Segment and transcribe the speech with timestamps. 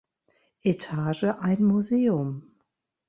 [0.63, 2.57] Etage ein Museum.